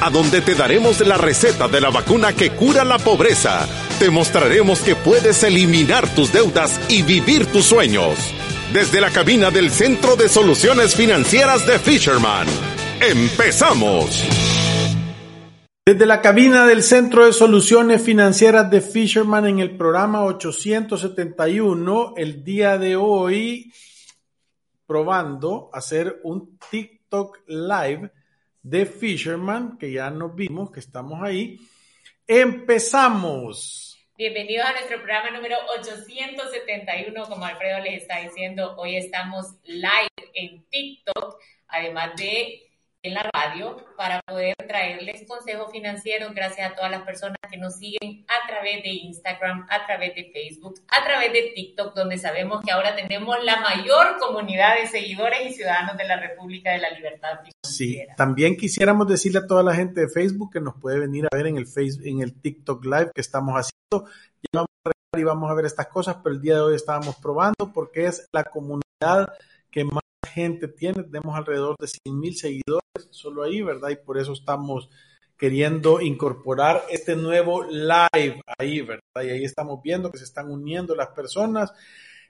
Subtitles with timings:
[0.00, 3.66] a donde te daremos la receta de la vacuna que cura la pobreza
[3.98, 8.16] te mostraremos que puedes eliminar tus deudas y vivir tus sueños.
[8.72, 12.46] Desde la cabina del Centro de Soluciones Financieras de Fisherman.
[13.00, 14.22] ¡Empezamos!
[15.84, 22.44] Desde la cabina del Centro de Soluciones Financieras de Fisherman en el programa 871, el
[22.44, 23.72] día de hoy,
[24.86, 28.12] probando hacer un TikTok Live
[28.68, 31.58] de Fisherman, que ya nos vimos, que estamos ahí.
[32.26, 33.98] Empezamos.
[34.18, 37.24] Bienvenidos a nuestro programa número 871.
[37.24, 42.68] Como Alfredo les está diciendo, hoy estamos live en TikTok, además de
[43.02, 47.76] en la radio, para poder traerles consejos financieros gracias a todas las personas que nos
[47.76, 52.60] siguen a través de Instagram, a través de Facebook, a través de TikTok, donde sabemos
[52.64, 56.90] que ahora tenemos la mayor comunidad de seguidores y ciudadanos de la República de la
[56.90, 57.38] Libertad.
[57.78, 61.36] Sí, también quisiéramos decirle a toda la gente de Facebook que nos puede venir a
[61.36, 64.10] ver en el Facebook, en el TikTok Live que estamos haciendo
[64.42, 67.14] ya vamos a y vamos a ver estas cosas, pero el día de hoy estábamos
[67.22, 69.28] probando porque es la comunidad
[69.70, 71.04] que más gente tiene.
[71.04, 73.90] Tenemos alrededor de 100 mil seguidores solo ahí, ¿verdad?
[73.90, 74.90] Y por eso estamos
[75.36, 79.22] queriendo incorporar este nuevo live ahí, ¿verdad?
[79.22, 81.72] Y ahí estamos viendo que se están uniendo las personas.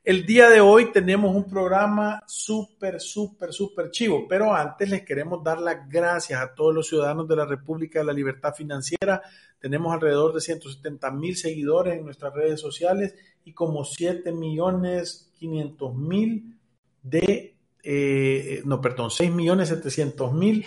[0.08, 5.44] El día de hoy tenemos un programa súper, súper, súper chivo, pero antes les queremos
[5.44, 9.20] dar las gracias a todos los ciudadanos de la República de la Libertad Financiera
[9.58, 15.94] tenemos alrededor de 170 mil seguidores en nuestras redes sociales y como 7 millones 500
[15.94, 16.58] mil
[17.02, 20.64] de, eh, no, perdón, 6 millones 700 mil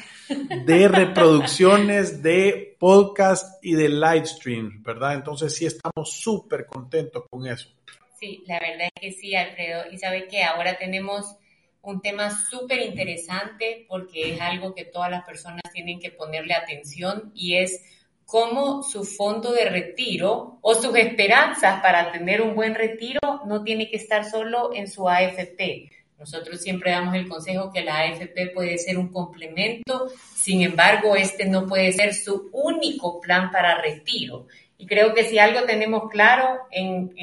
[0.68, 5.16] de reproducciones de podcast y de live stream, ¿verdad?
[5.16, 7.70] Entonces sí estamos súper contentos con eso.
[8.22, 9.86] Sí, la verdad es que sí, Alfredo.
[9.92, 11.36] Y sabe que ahora tenemos
[11.82, 17.32] un tema súper interesante porque es algo que todas las personas tienen que ponerle atención
[17.34, 17.84] y es
[18.24, 23.90] cómo su fondo de retiro o sus esperanzas para tener un buen retiro no tiene
[23.90, 25.90] que estar solo en su AFP.
[26.20, 31.48] Nosotros siempre damos el consejo que la AFP puede ser un complemento, sin embargo, este
[31.48, 34.46] no puede ser su único plan para retiro.
[34.82, 37.14] Y creo que si algo tenemos claro en,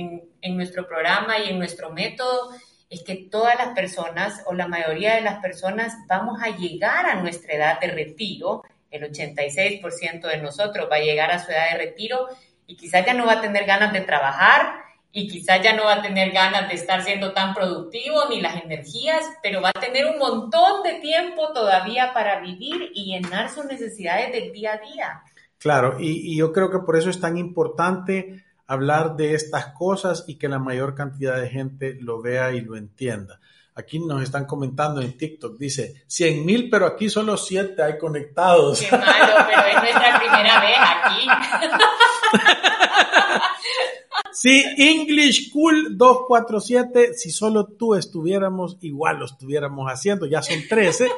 [0.41, 2.51] en nuestro programa y en nuestro método,
[2.89, 7.21] es que todas las personas o la mayoría de las personas vamos a llegar a
[7.21, 11.79] nuestra edad de retiro el 86% de nosotros va a llegar a su edad de
[11.79, 12.29] retiro
[12.67, 14.73] y quizás ya no va a tener ganas de trabajar
[15.13, 18.63] y quizás ya no va a tener ganas de estar siendo tan productivo ni las
[18.63, 23.65] energías, pero va a tener un montón de tiempo todavía para vivir y llenar sus
[23.65, 25.23] necesidades del día a día.
[25.59, 30.25] Claro, y, y yo creo que por eso es tan importante hablar de estas cosas
[30.29, 33.41] y que la mayor cantidad de gente lo vea y lo entienda.
[33.75, 38.81] Aquí nos están comentando en TikTok, dice 100 mil, pero aquí solo 7 hay conectados.
[38.81, 41.29] Qué malo, pero es nuestra primera vez aquí.
[44.33, 51.11] Sí, English Cool 247, si solo tú estuviéramos, igual lo estuviéramos haciendo, ya son 13,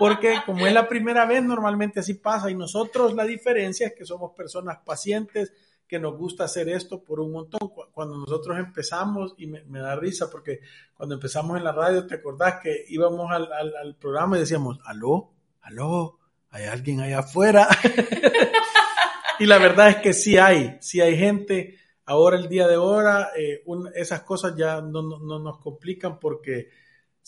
[0.00, 4.06] porque como es la primera vez, normalmente así pasa y nosotros la diferencia es que
[4.06, 5.52] somos personas pacientes,
[5.86, 7.68] que nos gusta hacer esto por un montón.
[7.92, 10.60] Cuando nosotros empezamos, y me, da risa porque
[10.94, 16.18] cuando empezamos en la radio, ¿te acordás que íbamos al, programa y decíamos, aló, aló,
[16.48, 17.68] hay alguien allá afuera?
[19.38, 21.76] y la verdad es que sí hay, sí hay gente.
[22.06, 23.62] Ahora, el día de ahora, eh,
[23.94, 26.70] esas cosas ya no, no, nos complican porque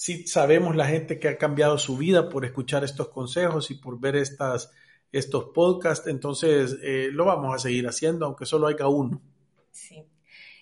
[0.02, 4.00] sí sabemos la gente que ha cambiado su vida por escuchar estos consejos y por
[4.00, 4.72] ver estas
[5.12, 9.20] estos podcasts, entonces eh, lo vamos a seguir haciendo, aunque solo haya uno.
[9.70, 10.02] Sí.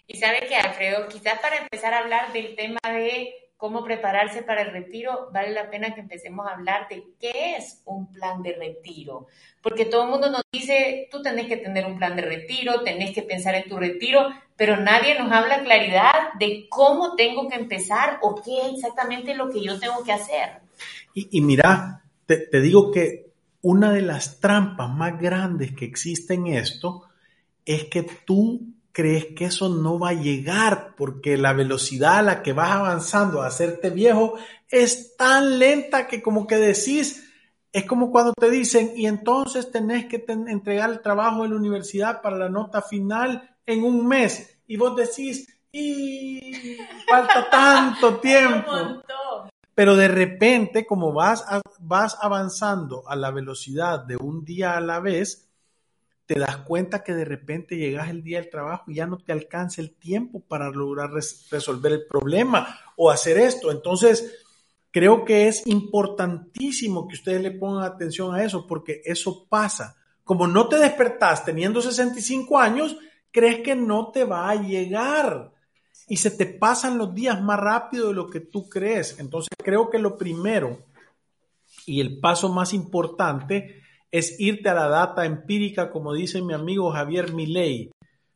[0.07, 4.61] Y sabe que, Alfredo, quizás para empezar a hablar del tema de cómo prepararse para
[4.61, 8.53] el retiro, vale la pena que empecemos a hablar de qué es un plan de
[8.53, 9.29] retiro.
[9.63, 13.15] Porque todo el mundo nos dice, tú tenés que tener un plan de retiro, tenés
[13.15, 14.29] que pensar en tu retiro,
[14.61, 19.49] pero nadie nos habla claridad de cómo tengo que empezar o qué es exactamente lo
[19.49, 20.61] que yo tengo que hacer.
[21.15, 26.49] Y, mira, te, te digo que una de las trampas más grandes que existe en
[26.49, 27.05] esto
[27.65, 32.43] es que tú crees que eso no va a llegar porque la velocidad a la
[32.43, 34.35] que vas avanzando a hacerte viejo
[34.69, 37.33] es tan lenta que como que decís,
[37.73, 42.21] es como cuando te dicen, y entonces tenés que entregar el trabajo de la universidad
[42.21, 44.59] para la nota final en un mes.
[44.67, 46.79] Y vos decís, y
[47.09, 49.03] falta tanto tiempo.
[49.75, 51.45] Pero de repente, como vas,
[51.79, 55.49] vas avanzando a la velocidad de un día a la vez,
[56.27, 59.33] te das cuenta que de repente llegas el día del trabajo y ya no te
[59.33, 63.71] alcanza el tiempo para lograr resolver el problema o hacer esto.
[63.71, 64.45] Entonces,
[64.91, 69.97] creo que es importantísimo que ustedes le pongan atención a eso porque eso pasa.
[70.23, 72.97] Como no te despertás teniendo 65 años,
[73.31, 75.53] crees que no te va a llegar
[76.09, 79.19] y se te pasan los días más rápido de lo que tú crees.
[79.19, 80.79] Entonces, creo que lo primero
[81.87, 86.91] y el paso más importante es irte a la data empírica, como dice mi amigo
[86.91, 87.91] Javier Milei,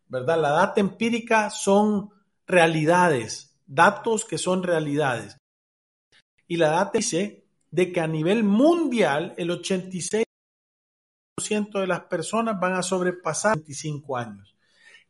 [0.07, 0.41] ¿verdad?
[0.41, 2.11] La data empírica son
[2.47, 5.37] realidades, datos que son realidades.
[6.47, 10.25] Y la data dice de que a nivel mundial el 86%
[11.81, 14.54] de las personas van a sobrepasar 25 años.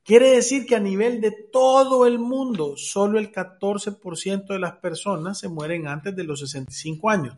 [0.05, 5.39] Quiere decir que a nivel de todo el mundo, solo el 14% de las personas
[5.39, 7.37] se mueren antes de los 65 años.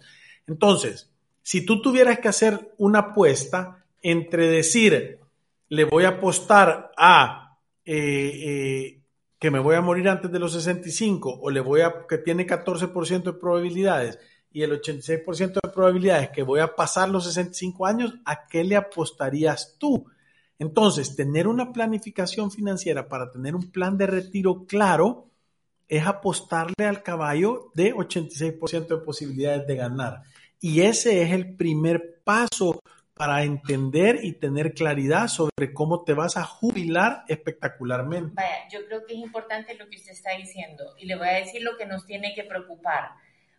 [0.49, 1.09] Entonces,
[1.43, 5.21] si tú tuvieras que hacer una apuesta entre decir,
[5.69, 9.01] le voy a apostar a eh, eh,
[9.39, 12.49] que me voy a morir antes de los 65 o le voy a que tiene
[12.49, 14.19] 14% de probabilidades
[14.51, 18.75] y el 86% de probabilidades que voy a pasar los 65 años, ¿a qué le
[18.75, 20.07] apostarías tú?
[20.59, 25.27] Entonces, tener una planificación financiera para tener un plan de retiro claro
[25.89, 30.23] es apostarle al caballo de 86% de posibilidades de ganar.
[30.61, 32.81] Y ese es el primer paso
[33.15, 38.35] para entender y tener claridad sobre cómo te vas a jubilar espectacularmente.
[38.35, 41.37] Vaya, yo creo que es importante lo que usted está diciendo y le voy a
[41.37, 43.13] decir lo que nos tiene que preocupar.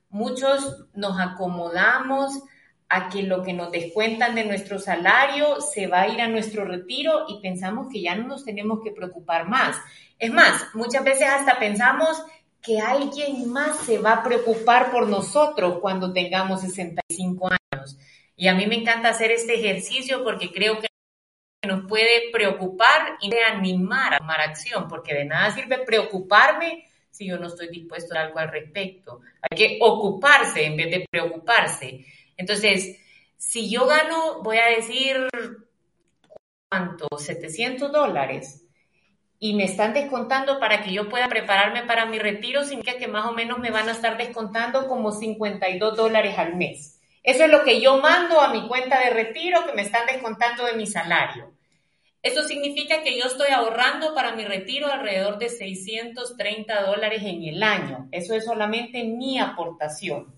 [0.10, 2.44] Muchos nos acomodamos
[2.90, 6.66] a que lo que nos descuentan de nuestro salario se va a ir a nuestro
[6.66, 9.76] retiro y pensamos que ya no nos tenemos que preocupar más.
[10.20, 12.24] Es más, muchas veces hasta pensamos
[12.62, 17.98] que alguien más se va a preocupar por nosotros cuando tengamos 65 años.
[18.36, 20.88] Y a mí me encanta hacer este ejercicio porque creo que
[21.68, 27.38] nos puede preocupar y animar a tomar acción, porque de nada sirve preocuparme si yo
[27.38, 29.22] no estoy dispuesto a algo al respecto.
[29.42, 32.06] Hay que ocuparse en vez de preocuparse.
[32.38, 32.98] Entonces,
[33.36, 35.28] si yo gano, voy a decir,
[36.70, 37.08] ¿cuánto?
[37.18, 38.64] 700 dólares
[39.40, 43.26] y me están descontando para que yo pueda prepararme para mi retiro, significa que más
[43.26, 47.00] o menos me van a estar descontando como 52 dólares al mes.
[47.22, 50.66] Eso es lo que yo mando a mi cuenta de retiro que me están descontando
[50.66, 51.54] de mi salario.
[52.24, 57.62] Eso significa que yo estoy ahorrando para mi retiro alrededor de 630 dólares en el
[57.62, 58.08] año.
[58.12, 60.37] Eso es solamente mi aportación.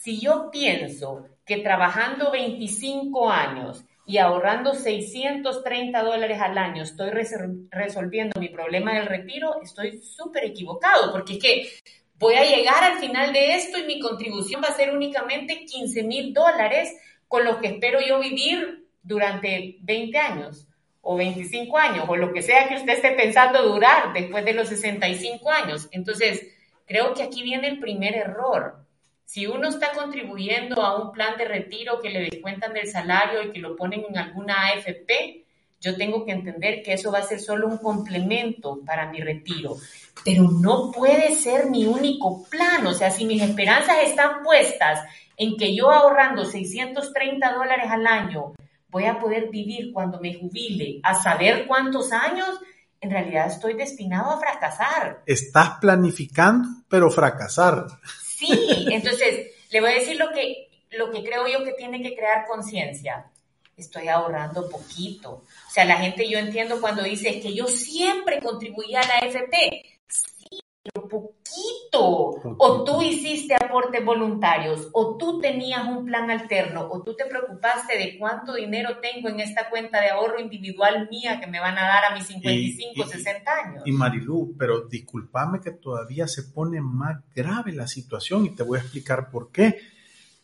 [0.00, 8.40] Si yo pienso que trabajando 25 años y ahorrando 630 dólares al año estoy resolviendo
[8.40, 11.68] mi problema del retiro, estoy súper equivocado, porque es que
[12.14, 16.04] voy a llegar al final de esto y mi contribución va a ser únicamente 15
[16.04, 20.68] mil dólares, con los que espero yo vivir durante 20 años
[21.00, 24.68] o 25 años, o lo que sea que usted esté pensando durar después de los
[24.68, 25.88] 65 años.
[25.90, 26.46] Entonces,
[26.86, 28.87] creo que aquí viene el primer error
[29.28, 33.52] si uno está contribuyendo a un plan de retiro que le descuentan del salario y
[33.52, 35.44] que lo ponen en alguna AFP,
[35.78, 39.76] yo tengo que entender que eso va a ser solo un complemento para mi retiro.
[40.24, 42.86] Pero no puede ser mi único plan.
[42.86, 45.00] O sea, si mis esperanzas están puestas
[45.36, 48.54] en que yo ahorrando 630 dólares al año
[48.88, 52.48] voy a poder vivir cuando me jubile a saber cuántos años,
[52.98, 55.22] en realidad estoy destinado a fracasar.
[55.26, 57.84] Estás planificando, pero fracasar.
[58.38, 62.14] Sí, entonces le voy a decir lo que, lo que creo yo que tiene que
[62.14, 63.26] crear conciencia.
[63.76, 65.30] Estoy ahorrando poquito.
[65.30, 69.97] O sea, la gente yo entiendo cuando dice que yo siempre contribuía a la FP.
[71.08, 71.38] Poquito.
[72.58, 77.96] O tú hiciste aportes voluntarios, o tú tenías un plan alterno, o tú te preocupaste
[77.96, 81.86] de cuánto dinero tengo en esta cuenta de ahorro individual mía que me van a
[81.86, 83.82] dar a mis 55, 60 años.
[83.86, 88.78] Y Marilu, pero discúlpame que todavía se pone más grave la situación y te voy
[88.78, 89.78] a explicar por qué.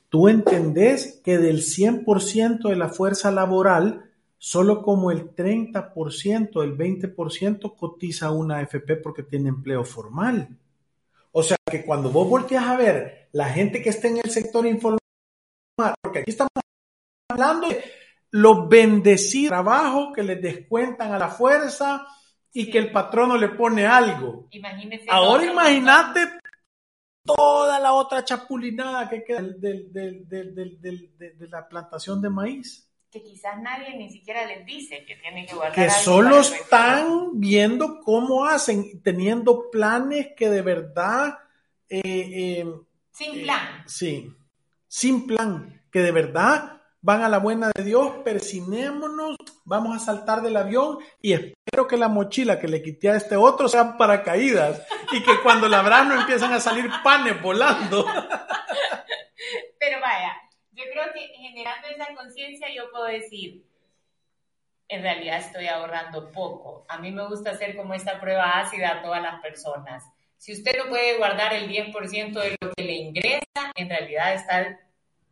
[0.09, 4.03] Tú entendés que del 100% de la fuerza laboral,
[4.44, 10.50] solo como el 30%, el 20% cotiza una AFP porque tiene empleo formal.
[11.32, 14.66] O sea que cuando vos volteas a ver la gente que está en el sector
[14.66, 14.98] informal,
[15.98, 16.50] porque aquí estamos
[17.30, 17.82] hablando de
[18.32, 22.06] los bendecidos trabajos que les descuentan a la fuerza
[22.52, 24.50] y que el patrono le pone algo.
[25.08, 26.20] Ahora imagínate
[27.24, 30.18] toda la otra chapulinada que queda de,
[31.48, 32.84] la plantación de maíz.
[33.14, 35.73] Que quizás nadie ni siquiera les dice que tienen que guardar.
[35.73, 41.38] Que solo están viendo cómo hacen, teniendo planes que de verdad...
[41.88, 42.66] Eh, eh,
[43.12, 43.78] sin plan.
[43.78, 44.37] Eh, sí,
[44.88, 50.42] sin plan, que de verdad van a la buena de Dios, persinémonos, vamos a saltar
[50.42, 54.83] del avión y espero que la mochila que le quité a este otro sean paracaídas
[55.12, 58.06] y que cuando la abran no empiezan a salir panes volando.
[59.78, 60.33] Pero vaya,
[60.85, 63.64] yo creo que generando esa conciencia yo puedo decir,
[64.88, 66.85] en realidad estoy ahorrando poco.
[66.88, 70.05] A mí me gusta hacer como esta prueba ácida a todas las personas.
[70.37, 74.79] Si usted no puede guardar el 10% de lo que le ingresa, en realidad está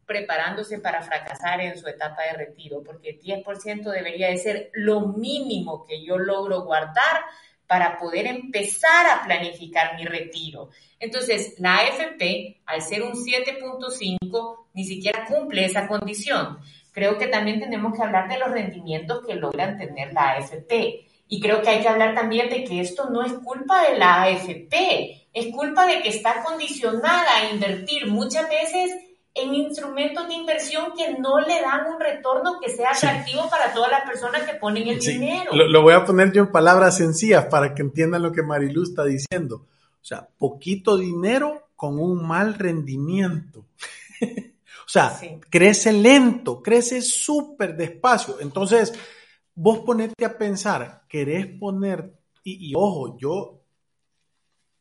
[0.06, 5.00] preparándose para fracasar en su etapa de retiro, porque el 10% debería de ser lo
[5.00, 7.24] mínimo que yo logro guardar
[7.72, 10.68] para poder empezar a planificar mi retiro.
[11.00, 16.58] Entonces, la AFP, al ser un 7.5, ni siquiera cumple esa condición.
[16.92, 21.06] Creo que también tenemos que hablar de los rendimientos que logran tener la AFP.
[21.28, 24.24] Y creo que hay que hablar también de que esto no es culpa de la
[24.24, 28.92] AFP, es culpa de que está condicionada a invertir muchas veces
[29.34, 33.90] en instrumentos de inversión que no le dan un retorno que sea atractivo para todas
[33.90, 35.52] las personas que ponen el dinero.
[35.52, 39.04] Lo, voy a poner yo en palabras sencillas para que entiendan lo que Marilu está
[39.04, 39.66] diciendo.
[40.00, 43.64] O sea, poquito dinero con un mal rendimiento.
[44.20, 48.38] o sea, crece lento, crece súper despacio.
[48.40, 48.92] Entonces,
[49.54, 52.12] vos ponete a pensar, querés poner,
[52.44, 53.60] y ojo, yo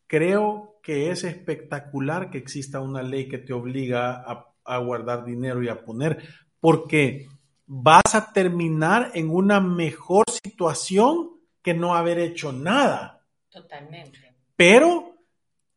[0.08, 4.24] creo que es espectacular que exista una ley que te obliga
[4.64, 6.24] a, guardar dinero y a poner,
[6.60, 7.28] porque
[7.66, 13.26] vas a terminar en una mejor situación que no haber hecho nada.
[13.50, 14.36] Totalmente.
[14.56, 15.12] Pero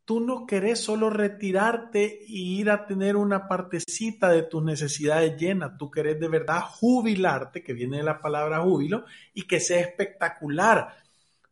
[0.05, 5.79] tú no querés solo retirarte e ir a tener una partecita de tus necesidades llenas.
[5.79, 11.04] Tú querés de verdad jubilarte, que viene de la palabra júbilo, y que sea espectacular.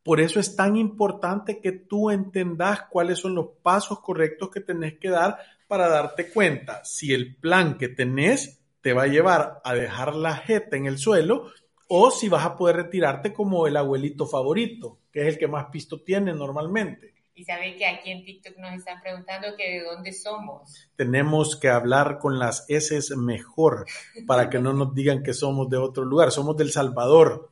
[0.03, 4.99] Por eso es tan importante que tú entendas cuáles son los pasos correctos que tenés
[4.99, 9.75] que dar para darte cuenta si el plan que tenés te va a llevar a
[9.75, 11.53] dejar la jeta en el suelo
[11.87, 15.67] o si vas a poder retirarte como el abuelito favorito, que es el que más
[15.67, 17.15] pisto tiene normalmente.
[17.35, 20.91] Y saben que aquí en TikTok nos están preguntando que de dónde somos.
[20.97, 23.87] Tenemos que hablar con las S mejor
[24.27, 26.31] para que no nos digan que somos de otro lugar.
[26.31, 27.52] Somos del Salvador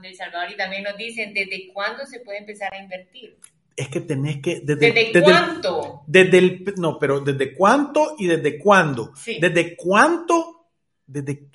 [0.00, 3.36] del Salvador y también nos dicen desde cuándo se puede empezar a invertir.
[3.76, 4.60] Es que tenés que...
[4.60, 6.02] ¿Desde, ¿Desde, cuánto?
[6.06, 6.74] desde el...
[6.76, 9.12] No, pero ¿desde cuánto y desde cuándo?
[9.26, 10.68] ¿Desde cuánto?
[11.06, 11.48] Desde,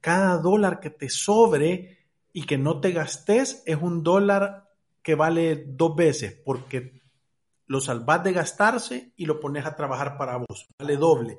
[0.00, 1.98] cada dólar que te sobre
[2.32, 4.70] y que no te gastes es un dólar
[5.02, 7.00] que vale dos veces porque
[7.66, 10.66] lo salvás de gastarse y lo pones a trabajar para vos.
[10.78, 11.38] Vale doble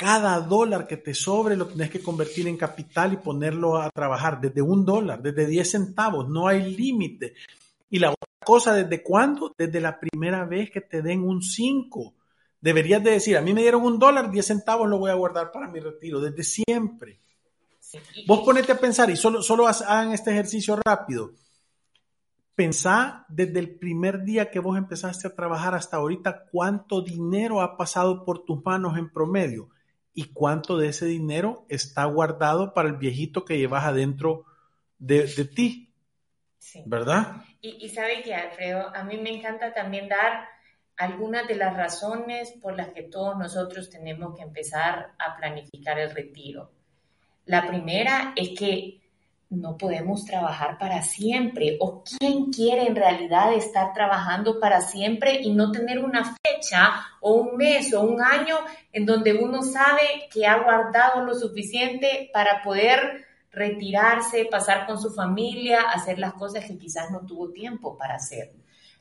[0.00, 4.40] cada dólar que te sobre lo tienes que convertir en capital y ponerlo a trabajar
[4.40, 7.34] desde un dólar, desde 10 centavos, no hay límite.
[7.90, 9.54] Y la otra cosa, ¿desde cuándo?
[9.58, 12.14] Desde la primera vez que te den un 5.
[12.62, 15.52] Deberías de decir, a mí me dieron un dólar, 10 centavos lo voy a guardar
[15.52, 17.20] para mi retiro, desde siempre.
[18.26, 21.32] Vos ponete a pensar y solo, solo hagan este ejercicio rápido.
[22.54, 27.76] Pensá desde el primer día que vos empezaste a trabajar hasta ahorita cuánto dinero ha
[27.76, 29.68] pasado por tus manos en promedio
[30.14, 34.44] y cuánto de ese dinero está guardado para el viejito que llevas adentro
[34.98, 35.94] de, ti.
[36.84, 37.42] ¿Verdad?
[37.60, 40.48] Y, y sabe que, Alfredo, a mí me encanta también dar
[40.96, 46.14] algunas de las razones por las que todos nosotros tenemos que empezar a planificar el
[46.14, 46.72] retiro.
[47.46, 49.00] La primera es que
[49.50, 51.76] no podemos trabajar para siempre.
[51.80, 57.34] ¿O quién quiere en realidad estar trabajando para siempre y no tener una fecha o
[57.34, 58.56] un mes o un año
[58.92, 65.12] en donde uno sabe que ha guardado lo suficiente para poder retirarse, pasar con su
[65.12, 68.52] familia, hacer las cosas que quizás no tuvo tiempo para hacer?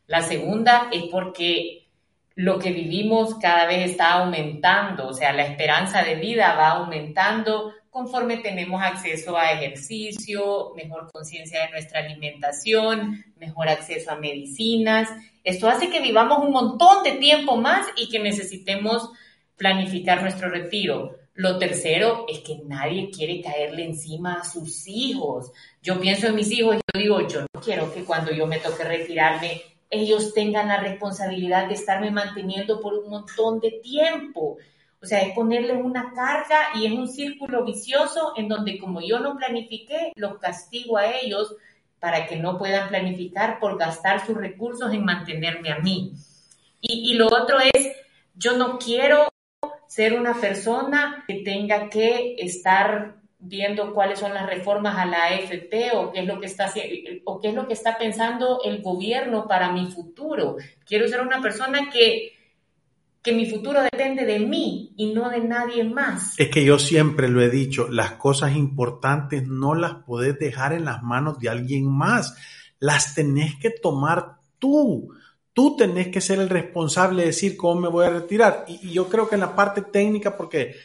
[0.08, 1.88] La segunda es porque
[2.34, 7.74] lo que vivimos cada vez está aumentando, o sea, la esperanza de vida va aumentando
[7.90, 15.10] conforme tenemos acceso a ejercicio, mejor conciencia de nuestra alimentación, mejor acceso a medicinas.
[15.44, 19.10] Esto hace que vivamos un montón de tiempo más y que necesitemos
[19.58, 21.16] planificar nuestro retiro.
[21.34, 25.52] Lo tercero es que nadie quiere caerle encima a sus hijos.
[25.82, 28.60] Yo pienso en mis hijos y yo digo, yo no quiero que cuando yo me
[28.60, 34.58] toque retirarme, ellos tengan la responsabilidad de estarme manteniendo por un montón de tiempo.
[35.02, 39.20] O sea, es ponerles una carga y es un círculo vicioso en donde como yo
[39.20, 41.56] no planifiqué, los castigo a ellos
[42.00, 46.14] para que no puedan planificar por gastar sus recursos en mantenerme a mí.
[46.82, 47.92] Y, y lo otro es,
[48.36, 49.30] yo no quiero
[49.88, 55.92] ser una persona que tenga que estar viendo cuáles son las reformas a la AFP
[55.96, 56.72] o qué es lo que está
[57.24, 60.58] o qué es lo que está pensando el gobierno para mi futuro.
[60.86, 62.34] Quiero ser una persona que
[63.22, 66.40] que mi futuro depende de mí y no de nadie más.
[66.40, 70.86] Es que yo siempre lo he dicho, las cosas importantes no las puedes dejar en
[70.86, 72.36] las manos de alguien más,
[72.80, 75.14] las tenés que tomar tú.
[75.52, 78.66] Tú tenés que ser el responsable de decir cómo me voy a retirar.
[78.68, 80.76] Y, yo creo que en la parte técnica, porque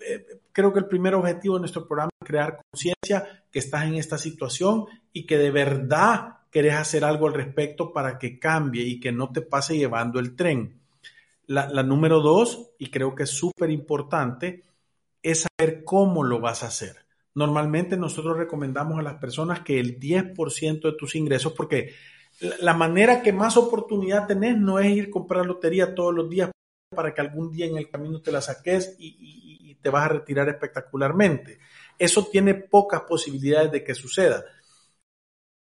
[0.00, 3.94] eh, creo que el primer objetivo de nuestro programa es crear conciencia que estás en
[3.94, 9.00] esta situación y que de verdad querés hacer algo al respecto para que cambie y
[9.00, 10.78] que no te pase llevando el tren.
[11.48, 14.64] La, número dos, y creo que es súper importante,
[15.22, 17.06] es saber cómo lo vas a hacer.
[17.34, 21.94] Normalmente nosotros recomendamos a las personas que el 10% de tus ingresos, porque
[22.60, 26.50] la manera que más oportunidad tenés no es ir a comprar lotería todos los días
[26.94, 30.48] para que algún día en el camino te la saques y, te vas a retirar
[30.48, 31.60] espectacularmente.
[31.98, 34.44] Eso tiene pocas posibilidades de que suceda.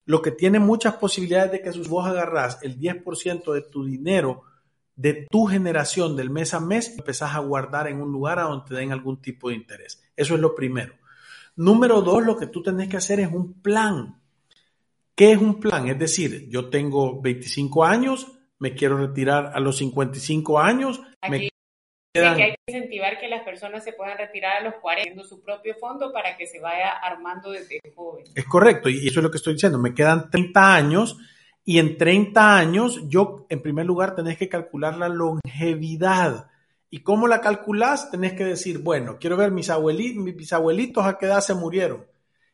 [0.06, 4.44] Lo que tiene muchas posibilidades de que vos agarrás el 10% de tu dinero
[4.95, 8.65] de tu generación del mes a mes, empezás a guardar en un lugar a donde
[8.67, 10.03] te den algún tipo de interés.
[10.15, 10.93] Eso es lo primero.
[11.55, 14.19] Número dos, lo que tú tenés que hacer es un plan.
[15.15, 15.88] ¿Qué es un plan?
[15.88, 21.01] Es decir, yo tengo 25 años, me quiero retirar a los 55 años.
[21.21, 21.50] Aquí
[22.13, 25.73] que hay que incentivar que las personas se puedan retirar a los 40 su propio
[25.75, 28.25] fondo para que se vaya armando desde joven.
[28.35, 29.79] Es correcto, y eso es lo que estoy diciendo.
[29.79, 31.17] Me quedan 30 años
[31.65, 36.48] y en 30 años, yo, en primer lugar, tenés que calcular la longevidad.
[36.89, 38.12] ¿Y cómo la calculás?
[38.12, 42.06] Tenés que decir, bueno, quiero ver mis abuelitos, mis bisabuelitos a qué edad se murieron.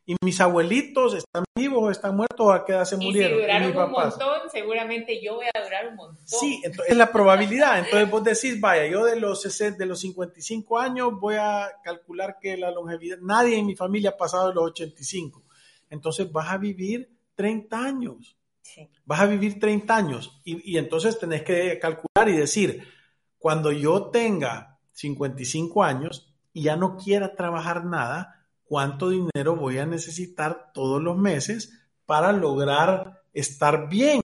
[0.06, 3.32] Y mis abuelitos están vivos o están muertos o a qué edad se murieron.
[3.32, 6.28] Y si duraron un montón, seguramente yo voy a durar un montón.
[6.28, 7.80] Sí, entonces, es la probabilidad.
[7.80, 12.58] Entonces vos decís, vaya, yo de los, de los 55 años voy a calcular que
[12.58, 15.44] la longevidad, nadie en mi familia ha pasado de los 85.
[15.90, 18.39] Entonces vas a vivir 30 años.
[19.06, 22.88] Vas a vivir 30 años y, entonces tenés que calcular y decir,
[23.38, 29.86] cuando yo tenga 55 años y ya no quiera trabajar nada, ¿cuánto dinero voy a
[29.86, 34.22] necesitar todos los meses para lograr estar bien?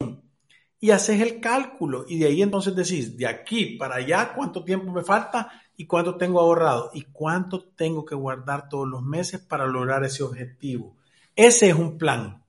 [0.79, 4.91] Y haces el cálculo y de ahí entonces decís, de aquí para allá, ¿cuánto tiempo
[4.91, 9.65] me falta y cuánto tengo ahorrado y cuánto tengo que guardar todos los meses para
[9.65, 10.95] lograr ese objetivo?
[11.35, 12.44] Ese es un plan.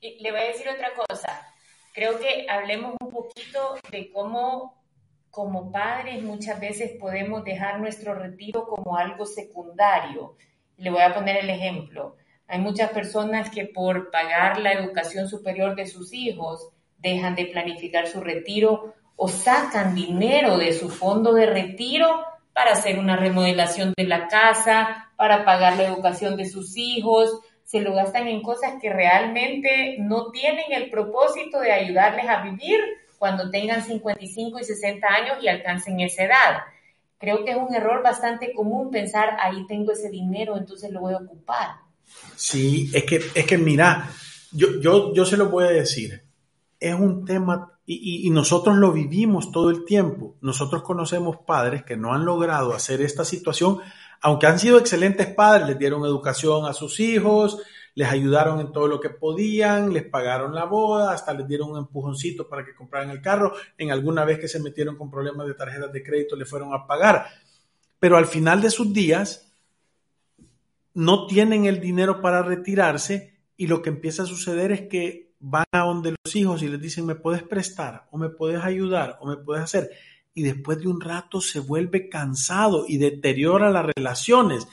[0.00, 1.46] Y le voy a decir otra cosa.
[1.92, 4.78] Creo que hablemos un poquito de cómo
[5.30, 10.36] como padres muchas veces podemos dejar nuestro retiro como algo secundario.
[10.76, 12.16] Le voy a poner el ejemplo.
[12.46, 18.06] Hay muchas personas que por pagar la educación superior de sus hijos dejan de planificar
[18.06, 24.04] su retiro o sacan dinero de su fondo de retiro para hacer una remodelación de
[24.04, 28.90] la casa, para pagar la educación de sus hijos, se lo gastan en cosas que
[28.90, 32.80] realmente no tienen el propósito de ayudarles a vivir
[33.18, 36.62] cuando tengan 55 y 60 años y alcancen esa edad.
[37.18, 41.12] Creo que es un error bastante común pensar, ahí tengo ese dinero, entonces lo voy
[41.12, 41.72] a ocupar.
[42.36, 44.08] Sí, es que, es que mira,
[44.50, 46.22] yo, yo, yo se lo voy a decir,
[46.80, 50.36] es un tema y, y, nosotros lo vivimos todo el tiempo.
[50.40, 53.80] Nosotros conocemos padres que no han logrado hacer esta situación
[54.20, 57.58] aunque han sido excelentes padres, les dieron educación a sus hijos,
[57.94, 61.78] les ayudaron en todo lo que podían, les pagaron la boda, hasta les dieron un
[61.78, 65.54] empujoncito para que compraran el carro, en alguna vez que se metieron con problemas de
[65.54, 67.26] tarjetas de crédito le fueron a pagar.
[67.98, 69.52] Pero al final de sus días
[70.94, 75.64] no tienen el dinero para retirarse y lo que empieza a suceder es que van
[75.72, 79.26] a donde los hijos y les dicen, me puedes prestar o me puedes ayudar o
[79.26, 79.90] me puedes hacer
[80.38, 84.68] y después de un rato se vuelve cansado y deteriora las relaciones.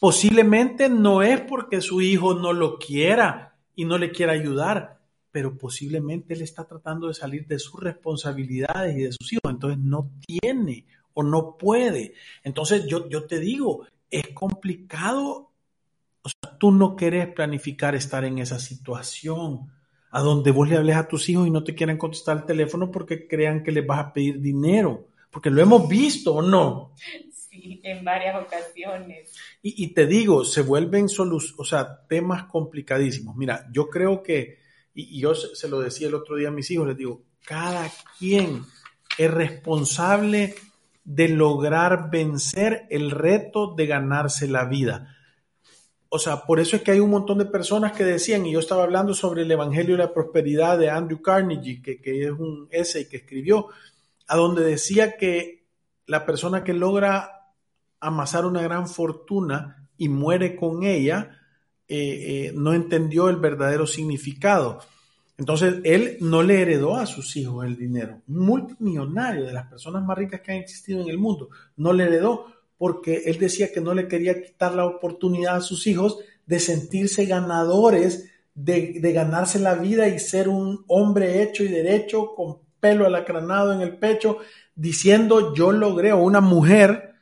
[0.00, 4.98] Posiblemente no es porque su hijo no lo quiera y no le quiera ayudar,
[5.30, 9.78] pero posiblemente él está tratando de salir de sus responsabilidades y de sus hijos, entonces
[9.78, 12.14] no tiene o no puede.
[12.42, 15.52] Entonces yo, yo te digo, es complicado,
[16.22, 19.70] o sea, tú no querés planificar estar en esa situación
[20.10, 22.90] a donde vos le hables a tus hijos y no te quieran contestar el teléfono
[22.90, 26.92] porque crean que les vas a pedir dinero, porque lo hemos visto o no.
[27.32, 29.34] Sí, en varias ocasiones.
[29.62, 31.06] Y, te digo, se vuelven
[31.56, 33.36] o sea, temas complicadísimos.
[33.36, 34.58] Mira, yo creo que,
[34.94, 37.90] y, y yo se lo decía el otro día a mis hijos, les digo, cada
[38.18, 38.62] quien
[39.18, 40.54] es responsable
[41.04, 45.16] de lograr vencer el reto de ganarse la vida.
[46.12, 48.58] O sea, por eso es que hay un montón de personas que decían, y yo
[48.58, 52.66] estaba hablando sobre el Evangelio de la Prosperidad de Andrew Carnegie, que, que es un
[52.72, 53.68] essay que escribió,
[54.26, 55.68] a donde decía que
[56.06, 57.52] la persona que logra
[58.00, 61.38] amasar una gran fortuna y muere con ella,
[61.86, 64.80] eh, eh, no entendió el verdadero significado.
[65.38, 68.22] Entonces, él no le heredó a sus hijos el dinero.
[68.26, 72.04] Un multimillonario de las personas más ricas que han existido en el mundo, no le
[72.04, 72.46] heredó
[72.80, 77.26] porque él decía que no le quería quitar la oportunidad a sus hijos de sentirse
[77.26, 83.04] ganadores, de, de ganarse la vida y ser un hombre hecho y derecho, con pelo
[83.04, 84.38] alacranado en el pecho,
[84.74, 87.16] diciendo yo logré, o una mujer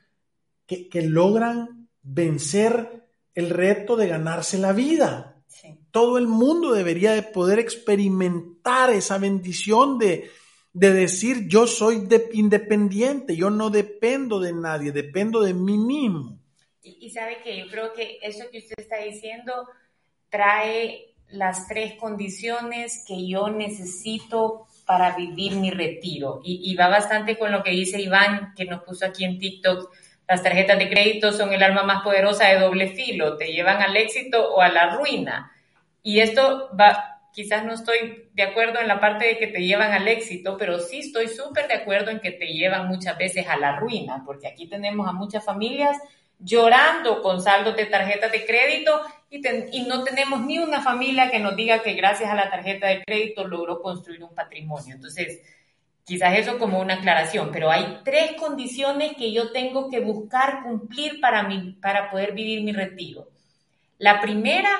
[0.64, 5.42] que, que logran vencer el reto de ganarse la vida.
[5.90, 10.31] Todo el mundo debería de poder experimentar esa bendición de,
[10.72, 16.38] decir yo soy independiente, yo no dependo de nadie, dependo de mí mismo.
[16.83, 19.52] Y, y sabe que yo creo que eso que usted está diciendo
[20.31, 26.40] trae las tres condiciones que yo necesito para vivir mi retiro.
[26.42, 29.92] Y, y, va bastante con lo que dice Iván, que nos puso aquí en TikTok.
[30.26, 33.96] Las tarjetas de crédito son el arma más poderosa de doble filo, te llevan al
[33.96, 35.52] éxito o a la ruina.
[36.02, 39.92] Y esto va, quizás no estoy de acuerdo en la parte de que te llevan
[39.92, 43.56] al éxito, pero sí estoy súper de acuerdo en que te llevan muchas veces a
[43.56, 45.96] la ruina, porque aquí tenemos a muchas familias
[46.38, 51.56] llorando con saldos de tarjetas de crédito y, no tenemos ni una familia que nos
[51.56, 54.94] diga que gracias a la tarjeta de crédito logró construir un patrimonio.
[54.94, 55.42] Entonces,
[56.04, 61.20] quizás eso como una aclaración, pero hay tres condiciones que yo tengo que buscar cumplir
[61.20, 63.28] para, mi, para poder vivir mi retiro.
[63.98, 64.70] La primera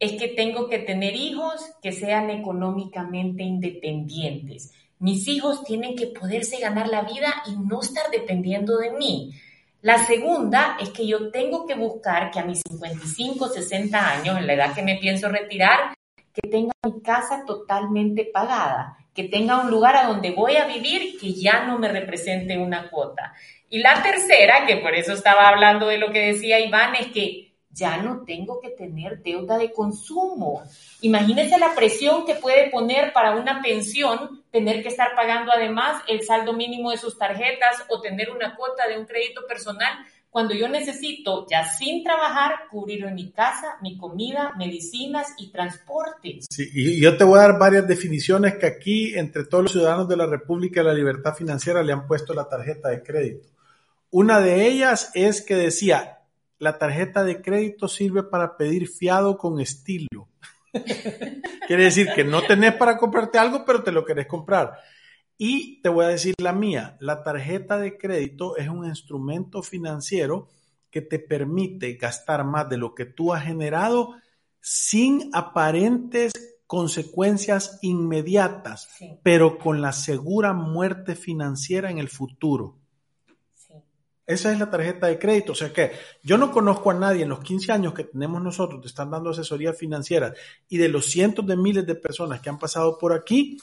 [0.00, 4.72] es que tengo que tener hijos que sean económicamente independientes.
[5.00, 9.32] Mis hijos tienen que poderse ganar la vida y no estar dependiendo de mí.
[9.80, 14.46] La segunda es que yo tengo que buscar que a mis 55, 60 años, en
[14.46, 15.94] la edad que me pienso retirar,
[16.32, 21.18] que tenga mi casa totalmente pagada, que tenga un lugar a donde voy a vivir
[21.20, 23.34] que ya no me represente una cuota.
[23.70, 27.47] Y la tercera, que por eso estaba hablando de lo que decía Iván, es que
[27.70, 30.62] ya no tengo que tener deuda de consumo.
[31.00, 36.22] Imagínese la presión que puede poner para una pensión tener que estar pagando además el
[36.22, 39.92] saldo mínimo de sus tarjetas o tener una cuota de un crédito personal
[40.30, 46.40] cuando yo necesito, ya sin trabajar, cubrir mi casa, mi comida, medicinas y transporte.
[46.50, 50.06] Sí, y yo te voy a dar varias definiciones que aquí, entre todos los ciudadanos
[50.06, 53.48] de la República de la Libertad Financiera, le han puesto la tarjeta de crédito.
[54.10, 56.17] Una de ellas es que decía,
[56.58, 60.28] la tarjeta de crédito sirve para pedir fiado con estilo.
[61.66, 64.78] Quiere decir que no tenés para comprarte algo, pero te lo querés comprar.
[65.36, 70.48] Y te voy a decir la mía, la tarjeta de crédito es un instrumento financiero
[70.90, 74.16] que te permite gastar más de lo que tú has generado
[74.60, 76.32] sin aparentes
[76.66, 78.88] consecuencias inmediatas,
[79.22, 82.76] pero con la segura muerte financiera en el futuro.
[84.28, 85.52] Esa es la tarjeta de crédito.
[85.52, 85.90] O sea que
[86.22, 89.30] yo no conozco a nadie en los 15 años que tenemos nosotros, te están dando
[89.30, 90.34] asesoría financiera
[90.68, 93.56] y de los cientos de miles de personas que han pasado por aquí,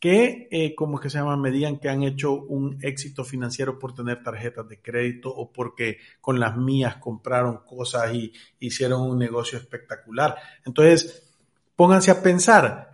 [0.00, 3.78] que, eh, como es que se llama, me digan que han hecho un éxito financiero
[3.78, 9.16] por tener tarjetas de crédito o porque con las mías compraron cosas y hicieron un
[9.16, 10.34] negocio espectacular.
[10.64, 11.30] Entonces,
[11.76, 12.89] pónganse a pensar,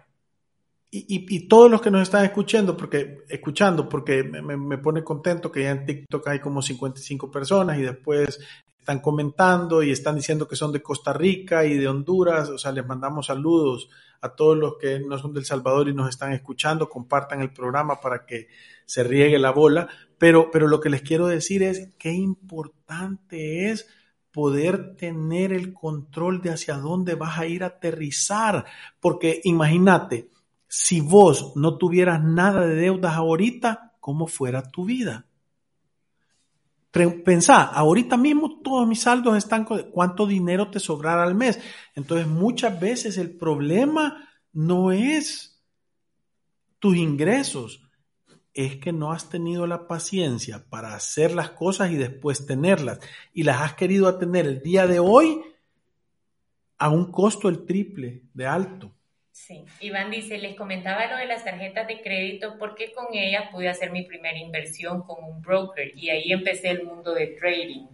[0.91, 5.73] y, todos los que nos están escuchando, porque, escuchando, porque me, pone contento que ya
[5.73, 8.39] en TikTok hay como 55 personas y después
[8.79, 12.71] están comentando y están diciendo que son de Costa Rica y de Honduras, o sea,
[12.71, 13.89] les mandamos saludos
[14.21, 18.01] a todos los que no son del Salvador y nos están escuchando, compartan el programa
[18.01, 18.47] para que
[18.85, 23.89] se riegue la bola, pero, pero lo que les quiero decir es qué importante es
[24.31, 28.67] poder tener el control de hacia dónde vas a ir a aterrizar,
[29.01, 30.29] porque imagínate,
[30.79, 35.27] si vos no tuvieras nada de deudas ahorita, ¿cómo fuera tu vida?
[37.25, 41.59] Pensá, ahorita mismo todos mis saldos están cuánto dinero te sobrará al mes.
[41.95, 45.63] Entonces muchas veces el problema no es
[46.79, 47.83] tus ingresos,
[48.53, 53.01] es que no has tenido la paciencia para hacer las cosas y después tenerlas.
[53.33, 55.41] Y las has querido tener el día de hoy
[56.77, 58.96] a un costo el triple de alto.
[59.37, 63.69] Sí, Iván dice, les comentaba lo de las tarjetas de crédito porque con ellas pude
[63.69, 67.87] hacer mi primera inversión con un broker y ahí empecé el mundo de trading.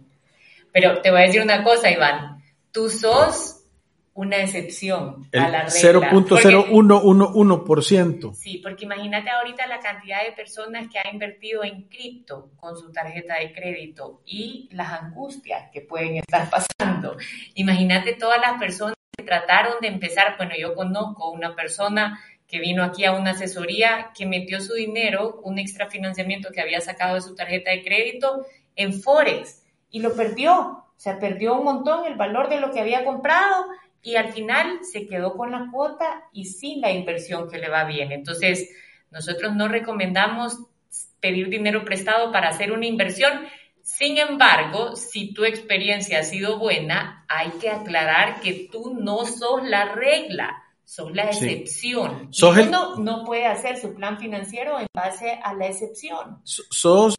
[0.71, 3.65] Pero te voy a decir una cosa, Iván, tú sos
[4.13, 6.11] una excepción a la regla.
[6.11, 8.33] 0.0111%.
[8.33, 12.93] Sí, porque imagínate ahorita la cantidad de personas que ha invertido en cripto con su
[12.93, 17.17] tarjeta de crédito y las angustias que pueden estar pasando.
[17.55, 23.05] Imagínate todas las personas trataron de empezar, bueno, yo conozco una persona que vino aquí
[23.05, 27.35] a una asesoría que metió su dinero, un extra financiamiento que había sacado de su
[27.35, 28.45] tarjeta de crédito
[28.75, 30.53] en Forex y lo perdió.
[30.55, 33.65] O sea, perdió un montón el valor de lo que había comprado
[34.01, 37.85] y al final se quedó con la cuota y sin la inversión que le va
[37.85, 38.11] bien.
[38.11, 38.69] Entonces,
[39.11, 40.59] nosotros no recomendamos
[41.19, 43.47] pedir dinero prestado para hacer una inversión.
[43.83, 49.61] Sin embargo, si tu experiencia ha sido buena, hay que aclarar que tú no sos
[49.63, 52.31] la regla, sos la excepción.
[52.41, 56.39] uno no puede hacer su plan financiero en base a la excepción.
[56.43, 57.15] Sos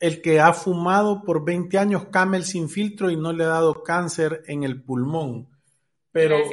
[0.00, 3.82] el que ha fumado por 20 años camel sin filtro y no le ha dado
[3.82, 5.54] cáncer en el pulmón
[6.14, 6.44] pero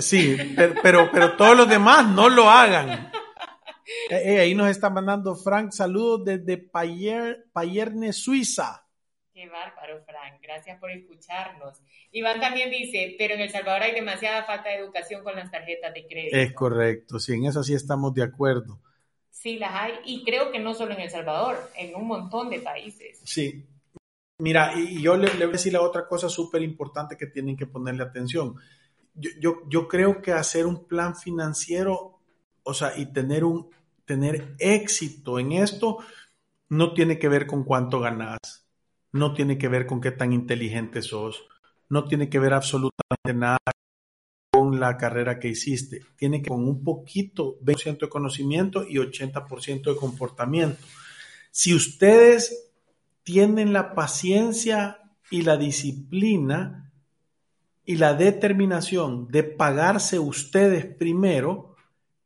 [0.00, 0.36] sí,
[0.82, 3.12] pero, pero, todos los demás no lo hagan.
[4.10, 8.86] Eh, eh, ahí nos está mandando Frank saludos desde Payerne, Suiza.
[9.32, 10.40] Qué bárbaro, Frank.
[10.42, 11.80] Gracias por escucharnos.
[12.12, 15.92] Iván también dice, pero en El Salvador hay demasiada falta de educación con las tarjetas
[15.92, 16.36] de crédito.
[16.36, 18.80] Es correcto, sí, en eso sí estamos de acuerdo.
[19.30, 22.60] Sí, las hay, y creo que no solo en El Salvador, en un montón de
[22.60, 23.20] países.
[23.24, 23.66] Sí.
[24.38, 27.56] Mira, y yo le, le voy a decir la otra cosa súper importante que tienen
[27.56, 28.56] que ponerle atención
[29.14, 32.13] yo, yo, creo que hacer un plan financiero,
[32.64, 33.70] o sea, y tener un
[34.04, 35.98] tener éxito en esto
[36.68, 38.66] no tiene que ver con cuánto ganas,
[39.12, 41.44] no tiene que ver con qué tan inteligente sos,
[41.88, 43.58] no tiene que ver absolutamente nada
[44.50, 48.96] con la carrera que hiciste, tiene que ver con un poquito, 20% de conocimiento y
[48.96, 50.84] 80% de comportamiento.
[51.50, 52.72] Si ustedes
[53.22, 55.00] tienen la paciencia
[55.30, 56.84] y la disciplina,
[57.86, 61.73] y la determinación de pagarse ustedes primero,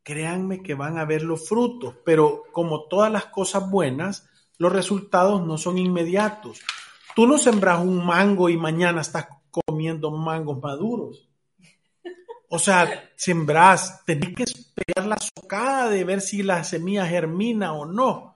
[0.03, 5.45] créanme que van a ver los frutos, pero como todas las cosas buenas, los resultados
[5.45, 6.61] no son inmediatos.
[7.15, 11.29] Tú no sembras un mango y mañana estás comiendo mangos maduros.
[12.49, 17.85] O sea, sembrás, tenés que esperar la socada de ver si la semilla germina o
[17.85, 18.35] no.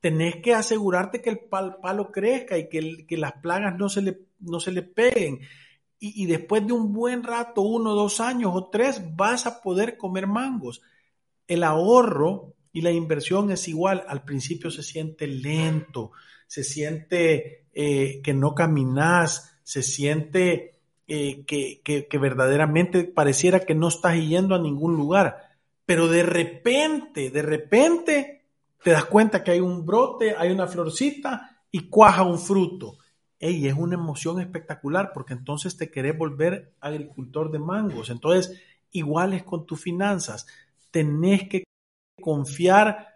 [0.00, 4.60] Tenés que asegurarte que el palo crezca y que, las plagas no se, le, no
[4.60, 5.40] se le peguen
[6.06, 10.26] y, después de un buen rato, uno, dos años o tres, vas a poder comer
[10.26, 10.82] mangos.
[11.46, 14.04] El ahorro y la inversión es igual.
[14.08, 16.12] Al principio se siente lento,
[16.46, 23.88] se siente eh, que no caminas, se siente eh, que, que, verdaderamente pareciera que no
[23.88, 25.36] estás yendo a ningún lugar.
[25.86, 28.44] Pero de repente, de repente,
[28.82, 32.98] te das cuenta que hay un brote, hay una florcita y cuaja un fruto
[33.50, 38.10] y es una emoción espectacular porque entonces te querés volver agricultor de mangos.
[38.10, 40.46] Entonces, igual es con tus finanzas.
[40.94, 41.64] Tenés que
[42.22, 43.08] confiar,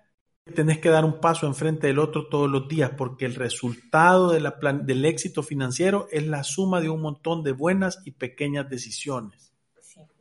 [0.52, 4.40] tenés que dar un paso enfrente del otro todos los días porque el resultado de
[4.40, 9.52] la del éxito financiero es la suma de un montón de buenas y pequeñas decisiones.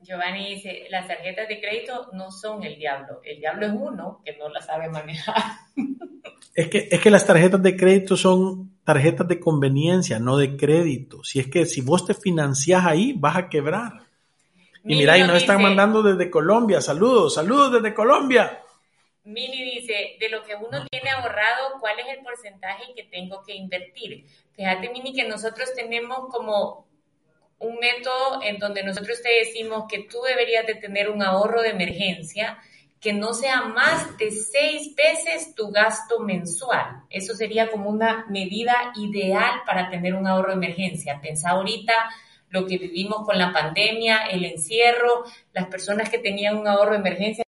[0.03, 4.37] Giovanni dice, las tarjetas de crédito no son el diablo, el diablo es uno que
[4.37, 5.35] no las sabe manejar.
[6.53, 11.23] Es que, es que las tarjetas de crédito son tarjetas de conveniencia, no de crédito.
[11.23, 14.06] Si es que si vos te financiás ahí, vas a quebrar.
[14.87, 16.81] Y mira, y nos están mandando desde Colombia.
[16.81, 18.63] Saludos, saludos desde Colombia.
[19.25, 23.53] Mini dice, de lo que uno tiene ahorrado, ¿cuál es el porcentaje que tengo que
[23.53, 24.25] invertir?
[24.55, 26.87] Fíjate, Mini, que nosotros tenemos como
[27.59, 31.69] un método en donde nosotros te decimos que tú deberías de tener un ahorro de
[31.69, 32.59] emergencia
[32.99, 37.03] que no sea más de seis veces tu gasto mensual.
[37.09, 41.19] Eso sería como una medida ideal para tener un ahorro de emergencia.
[41.21, 41.93] Pensá ahorita
[42.49, 46.99] lo que vivimos con la pandemia, el encierro, las personas que tenían un ahorro de
[46.99, 47.43] emergencia